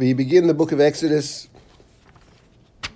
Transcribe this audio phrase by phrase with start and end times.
[0.00, 1.46] We begin the book of Exodus,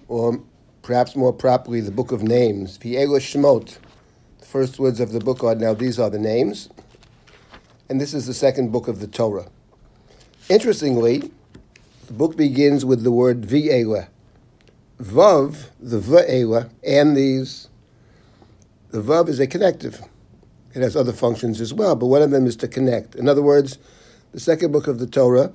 [0.09, 0.41] or
[0.81, 2.79] perhaps more properly, the book of names.
[2.79, 3.77] V'ela Shemot.
[4.39, 6.71] The first words of the book are now these are the names,
[7.91, 9.51] and this is the second book of the Torah.
[10.49, 11.31] Interestingly,
[12.07, 14.09] the book begins with the word V'ela.
[14.99, 17.69] Vav, the V'ela, and these.
[18.93, 20.01] The Vav is a connective.
[20.73, 23.15] It has other functions as well, but one of them is to connect.
[23.15, 23.77] In other words,
[24.33, 25.53] the second book of the Torah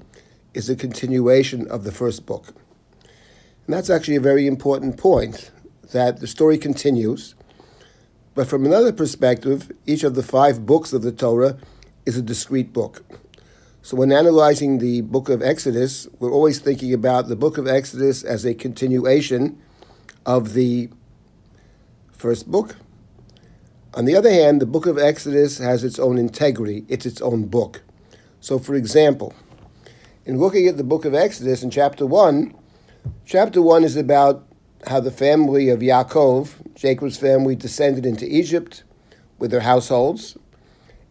[0.54, 2.48] is a continuation of the first book.
[3.66, 5.52] And that's actually a very important point
[5.92, 7.36] that the story continues.
[8.34, 11.57] But from another perspective, each of the five books of the Torah
[12.06, 13.04] is a discrete book.
[13.82, 18.24] So when analyzing the book of Exodus, we're always thinking about the book of Exodus
[18.24, 19.62] as a continuation
[20.26, 20.90] of the
[22.12, 22.76] first book.
[23.93, 27.46] On the other hand, the book of Exodus has its own integrity, it's its own
[27.46, 27.82] book.
[28.42, 29.34] So, for example,
[30.29, 32.53] in looking at the book of Exodus in chapter 1,
[33.25, 34.45] chapter 1 is about
[34.86, 38.84] how the family of Yaakov, Jacob's family, descended into Egypt
[39.39, 40.38] with their households.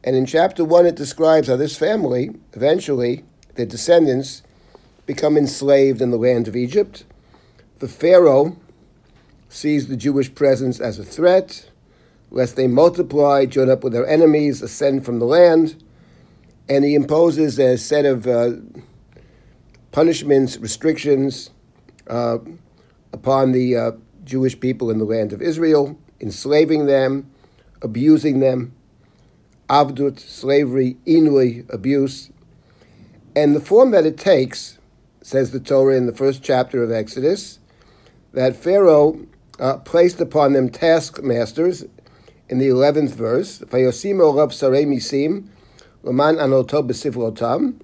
[0.04, 3.24] And in chapter 1, it describes how this family, eventually,
[3.56, 4.44] their descendants,
[5.04, 7.02] become enslaved in the land of Egypt.
[7.80, 8.56] The Pharaoh
[9.48, 11.68] sees the Jewish presence as a threat,
[12.30, 15.82] lest they multiply, join up with their enemies, ascend from the land
[16.68, 18.52] and he imposes a set of uh,
[19.92, 21.50] punishments, restrictions
[22.08, 22.38] uh,
[23.12, 23.90] upon the uh,
[24.24, 27.30] Jewish people in the land of Israel, enslaving them,
[27.82, 28.74] abusing them,
[29.68, 32.30] avdut, slavery, inui, abuse.
[33.36, 34.78] And the form that it takes,
[35.22, 37.58] says the Torah in the first chapter of Exodus,
[38.32, 39.26] that Pharaoh
[39.58, 41.84] uh, placed upon them taskmasters
[42.48, 45.48] in the 11th verse, Vayosimo Rav Sarei Misim,
[46.02, 47.80] Laman anoto besifrotam.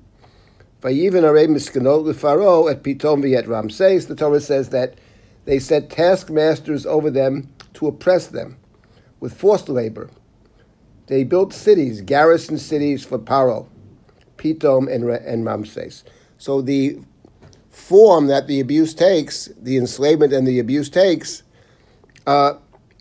[0.84, 4.06] Vayiven arei miskanot lefaro at pitom v'yet Ramses.
[4.06, 4.98] The Torah says that
[5.46, 8.58] they set taskmasters over them to oppress them
[9.18, 10.10] with forced labor.
[11.06, 13.66] They built cities, garrison cities for Paro,
[14.36, 16.04] Pitom, and, and Ramses.
[16.38, 16.98] So the
[17.70, 21.42] form that the abuse takes, the enslavement and the abuse takes,
[22.26, 22.54] uh,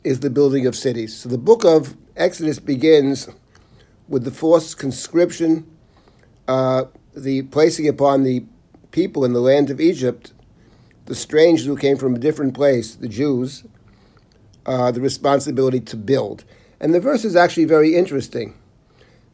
[0.04, 1.16] is the building of cities.
[1.16, 3.30] So the book of Exodus begins
[4.08, 5.66] with the forced conscription,
[6.48, 8.46] uh, the placing upon the
[8.92, 10.34] people in the land of Egypt,
[11.06, 13.64] the strangers who came from a different place, the Jews,
[14.66, 16.44] uh, the responsibility to build.
[16.80, 18.56] And the verse is actually very interesting.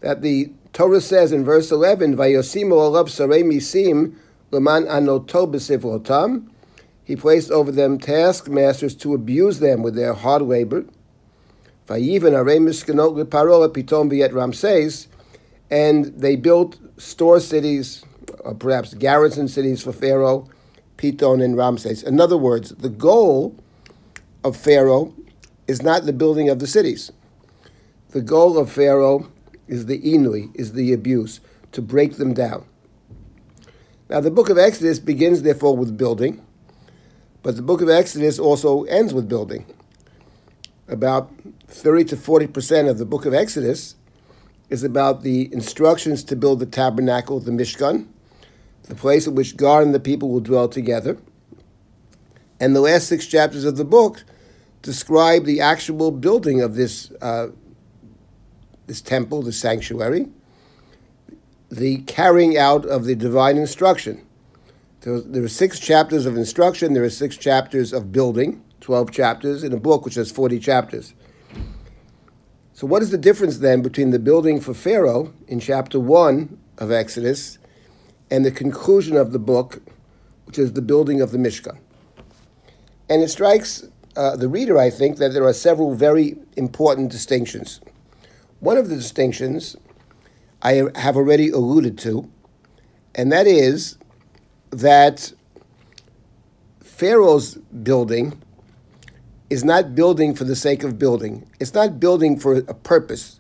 [0.02, 3.10] That the Torah says in verse 11, Vayosimu alav
[3.44, 4.16] misim
[4.52, 6.48] leman anoto.
[7.04, 10.86] He placed over them taskmasters to abuse them with their hard labor.
[11.88, 15.08] Vayiven arei miskanot leparola pitom v'yet Ramses,
[15.72, 18.06] and they built store cities,
[18.42, 20.48] or perhaps garrison cities for Pharaoh,
[20.98, 22.04] Pitom, and Ramses.
[22.04, 23.58] In other words, the goal
[24.44, 25.14] of Pharaoh
[25.68, 27.12] is not the building of the cities.
[28.10, 29.32] The goal of Pharaoh
[29.68, 31.40] is the inui, is the abuse,
[31.72, 32.66] to break them down.
[34.10, 36.44] Now, the book of Exodus begins, therefore, with building,
[37.44, 39.66] but the book of Exodus also ends with building.
[40.88, 41.32] About
[41.68, 43.96] 30 to 40 percent of the book of Exodus
[44.70, 48.08] is about the instructions to build the tabernacle, the Mishkan,
[48.84, 51.18] the place in which God and the people will dwell together.
[52.60, 54.24] And the last six chapters of the book
[54.82, 57.48] describe the actual building of this, uh,
[58.88, 60.28] this temple, the sanctuary,
[61.70, 64.26] the carrying out of the divine instruction.
[65.02, 69.64] There, there are six chapters of instruction, there are six chapters of building, 12 chapters,
[69.64, 71.14] in a book which has 40 chapters.
[72.80, 76.94] So, what is the difference then between the building for Pharaoh in chapter 1 of
[76.94, 77.58] Exodus
[78.32, 79.82] and the conclusion of the book,
[80.46, 81.78] which is the building of the Mishkan?
[83.10, 83.84] And it strikes
[84.16, 87.82] uh, the reader, I think, that there are several very important distinctions.
[88.62, 89.76] One of the distinctions
[90.62, 92.32] I have already alluded to,
[93.14, 93.98] and that is
[94.70, 95.34] that
[96.80, 98.42] Pharaoh's building
[99.50, 101.50] is not building for the sake of building.
[101.60, 103.40] It's not building for a purpose.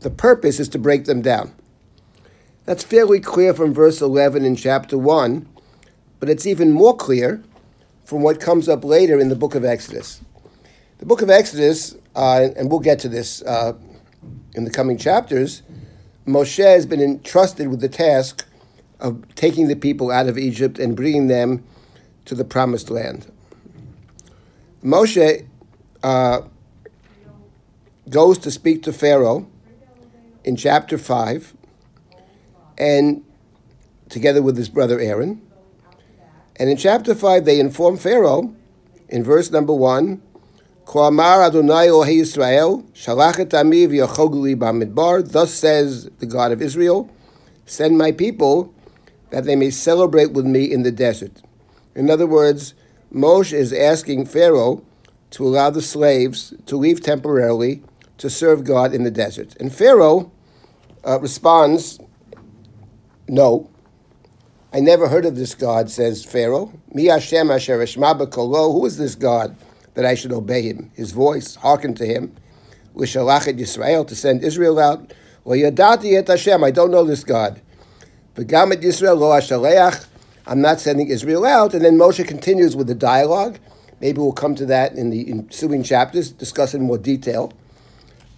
[0.00, 1.54] The purpose is to break them down.
[2.64, 5.48] That's fairly clear from verse 11 in chapter 1,
[6.20, 7.42] but it's even more clear
[8.04, 10.20] from what comes up later in the book of Exodus.
[10.98, 13.74] The book of Exodus, uh, and we'll get to this uh,
[14.54, 15.62] in the coming chapters,
[16.26, 18.44] Moshe has been entrusted with the task
[18.98, 21.64] of taking the people out of Egypt and bringing them
[22.24, 23.30] to the promised land.
[24.84, 25.46] Moshe
[26.02, 26.42] uh,
[28.08, 29.46] goes to speak to Pharaoh
[30.44, 31.54] in chapter 5,
[32.78, 33.24] and
[34.08, 35.42] together with his brother Aaron.
[36.56, 38.54] And in chapter 5, they inform Pharaoh
[39.08, 40.22] in verse number 1
[41.42, 42.86] Adonai Israel,
[44.54, 45.30] bamidbar.
[45.30, 47.10] Thus says the God of Israel,
[47.64, 48.72] send my people
[49.30, 51.42] that they may celebrate with me in the desert.
[51.94, 52.74] In other words,
[53.12, 54.84] Moshe is asking Pharaoh
[55.30, 57.82] to allow the slaves to leave temporarily
[58.18, 59.56] to serve God in the desert.
[59.60, 60.32] And Pharaoh
[61.04, 61.98] uh, responds,
[63.28, 63.70] No.
[64.72, 66.72] I never heard of this God, says Pharaoh.
[66.92, 67.84] Mi Hashem asher.
[67.84, 69.56] Who is this God
[69.94, 70.90] that I should obey him?
[70.94, 72.34] His voice, hearken to him.
[72.94, 75.12] L'shalachet Yisrael, to send Israel out.
[75.44, 76.64] Well, yadati et Hashem.
[76.64, 77.60] I don't know this God.
[78.34, 80.06] V'gamet Yisrael lo ashaleach.
[80.46, 81.74] I'm not sending Israel out.
[81.74, 83.58] And then Moshe continues with the dialogue.
[84.00, 87.52] Maybe we'll come to that in the ensuing chapters, discuss in more detail.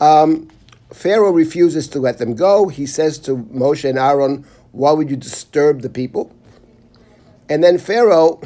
[0.01, 0.49] Um,
[0.93, 2.69] Pharaoh refuses to let them go.
[2.69, 6.35] He says to Moshe and Aaron, Why would you disturb the people?
[7.49, 8.41] And then Pharaoh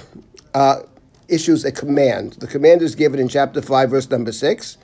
[0.55, 0.81] uh,
[1.29, 2.35] issues a command.
[2.35, 4.79] The command is given in chapter 5, verse number 6.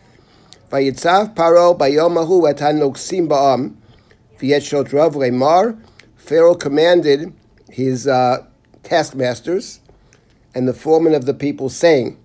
[0.70, 2.42] Vayitzav paro bayomahu
[3.28, 3.76] ba'am
[4.38, 5.82] v'yet.
[6.16, 7.32] Pharaoh commanded
[7.70, 8.46] his uh,
[8.88, 9.80] taskmasters
[10.54, 12.18] and the foreman of the people, saying,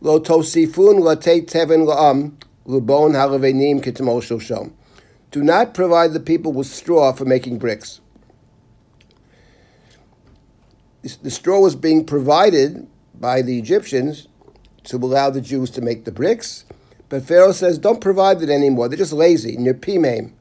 [0.00, 2.32] Lo tosifun la'am
[2.66, 3.12] lubon
[3.82, 4.72] kitamol shoshom.
[5.30, 8.00] Do not provide the people with straw for making bricks.
[11.02, 14.28] The straw was being provided by the Egyptians
[14.84, 16.64] to allow the Jews to make the bricks,
[17.08, 18.88] but Pharaoh says, don't provide it anymore.
[18.88, 20.32] They're just lazy, nirpimim.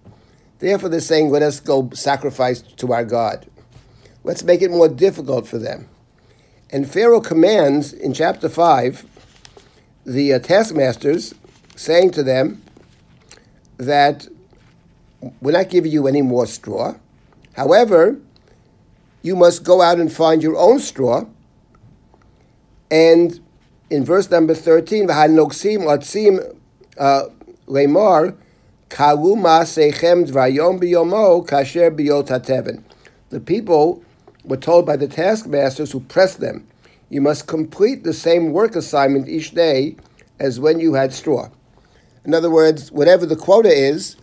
[0.60, 3.48] Therefore, they're saying, let us go sacrifice to our God.
[4.24, 5.88] Let's make it more difficult for them.
[6.70, 9.06] And Pharaoh commands in chapter 5
[10.06, 11.34] the uh, taskmasters,
[11.76, 12.62] saying to them
[13.78, 14.28] that
[15.42, 16.96] we're not giving you any more straw.
[17.54, 18.18] However,
[19.22, 21.26] you must go out and find your own straw.
[22.90, 23.40] And
[23.90, 26.56] in verse number 13, V'hanoksim latzim
[26.98, 27.24] uh,
[27.68, 28.36] lemar
[28.90, 32.84] kaluma sechem dvayom biyomo kasher.
[33.30, 34.04] The people
[34.44, 36.68] were told by the taskmasters who pressed them,
[37.10, 39.96] You must complete the same work assignment each day
[40.40, 41.50] as when you had straw.
[42.26, 44.16] In other words, whatever the quota is,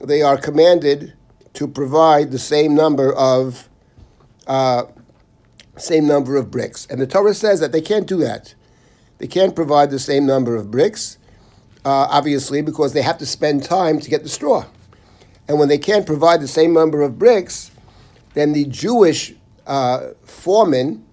[0.00, 1.14] they are commanded
[1.54, 3.68] to provide the same number of
[4.46, 4.84] uh,
[5.76, 6.86] same number of bricks.
[6.90, 8.54] And the Torah says that they can't do that.
[9.18, 11.18] They can't provide the same number of bricks,
[11.84, 14.66] uh, obviously, because they have to spend time to get the straw.
[15.48, 17.70] And when they can't provide the same number of bricks,
[18.34, 19.34] then the Jewish
[19.66, 21.04] uh, foremen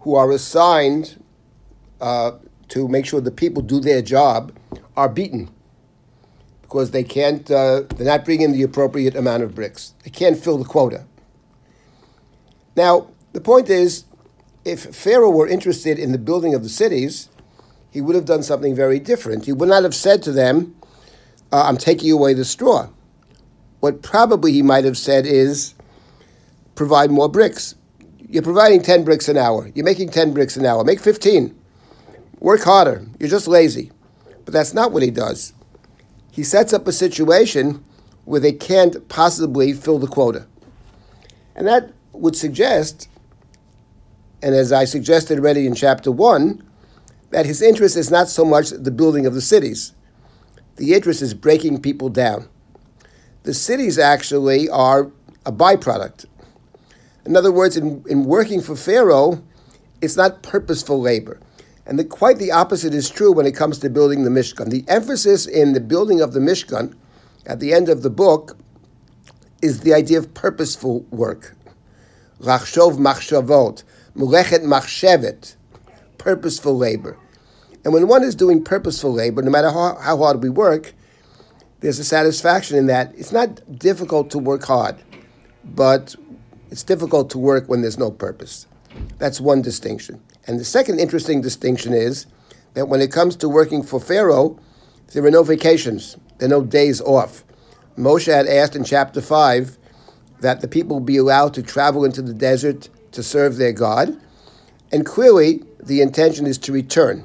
[0.00, 1.22] who are assigned
[2.00, 2.32] uh,
[2.68, 4.56] to make sure the people do their job
[4.96, 5.50] are beaten
[6.62, 9.94] because they can't, uh, they're not bringing the appropriate amount of bricks.
[10.04, 11.04] They can't fill the quota.
[12.76, 14.04] Now, the point is,
[14.64, 17.28] if Pharaoh were interested in the building of the cities,
[17.90, 19.46] he would have done something very different.
[19.46, 20.76] He would not have said to them,
[21.52, 22.88] uh, I'm taking away the straw.
[23.80, 25.74] What probably he might have said is,
[26.74, 27.74] provide more bricks.
[28.30, 29.72] You're providing 10 bricks an hour.
[29.74, 30.84] You're making 10 bricks an hour.
[30.84, 31.52] Make 15.
[32.38, 33.04] Work harder.
[33.18, 33.90] You're just lazy.
[34.44, 35.52] But that's not what he does.
[36.30, 37.84] He sets up a situation
[38.24, 40.46] where they can't possibly fill the quota.
[41.56, 43.08] And that would suggest,
[44.40, 46.62] and as I suggested already in chapter 1,
[47.30, 49.92] that his interest is not so much the building of the cities.
[50.76, 52.48] The interest is breaking people down.
[53.42, 55.10] The cities actually are
[55.44, 56.26] a byproduct.
[57.30, 59.40] In other words, in, in working for Pharaoh,
[60.02, 61.38] it's not purposeful labor.
[61.86, 64.68] And the, quite the opposite is true when it comes to building the Mishkan.
[64.68, 66.92] The emphasis in the building of the Mishkan
[67.46, 68.58] at the end of the book
[69.62, 71.54] is the idea of purposeful work.
[72.40, 73.84] Rachshov machshavot,
[74.16, 75.54] mulechet machshevet,
[76.18, 77.16] purposeful labor.
[77.84, 80.94] And when one is doing purposeful labor, no matter how, how hard we work,
[81.78, 83.14] there's a satisfaction in that.
[83.16, 84.96] It's not difficult to work hard,
[85.64, 86.16] but
[86.70, 88.66] it's difficult to work when there's no purpose.
[89.18, 90.22] That's one distinction.
[90.46, 92.26] And the second interesting distinction is
[92.74, 94.58] that when it comes to working for Pharaoh,
[95.12, 97.44] there are no vacations, there are no days off.
[97.96, 99.76] Moshe had asked in chapter 5
[100.40, 104.16] that the people be allowed to travel into the desert to serve their God,
[104.92, 107.24] and clearly the intention is to return.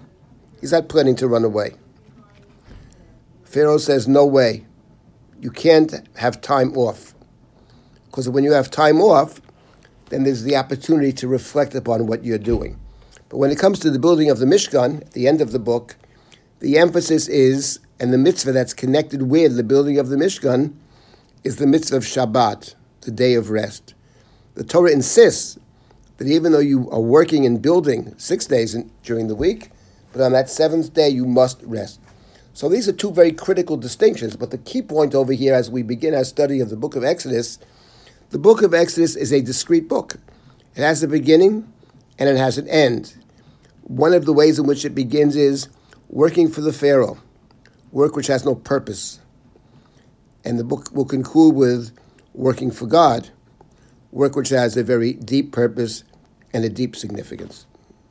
[0.60, 1.76] He's not planning to run away.
[3.44, 4.66] Pharaoh says, No way.
[5.40, 7.15] You can't have time off.
[8.16, 9.42] Because when you have time off,
[10.08, 12.80] then there's the opportunity to reflect upon what you're doing.
[13.28, 15.60] But when it comes to the building of the Mishkan, at the end of the
[15.60, 15.98] book,
[16.62, 20.76] the emphasis is, and the mitzvah that's connected with the building of the Mishkan,
[21.44, 23.94] is the mitzvah of Shabbat, the day of rest.
[24.54, 25.60] The Torah insists
[26.16, 29.72] that even though you are working and building six days in, during the week,
[30.14, 32.00] but on that seventh day you must rest.
[32.54, 34.38] So these are two very critical distinctions.
[34.38, 37.04] But the key point over here, as we begin our study of the book of
[37.04, 37.60] Exodus,
[38.32, 40.16] the book of Exodus is a discrete book.
[40.76, 41.72] It has a beginning
[42.18, 43.16] and it has an end.
[43.84, 45.70] One of the ways in which it begins is
[46.10, 47.20] working for the Pharaoh,
[47.92, 49.20] work which has no purpose.
[50.44, 51.96] And the book will conclude with
[52.34, 53.30] working for God,
[54.12, 56.04] work which has a very deep purpose
[56.54, 57.66] and a deep significance.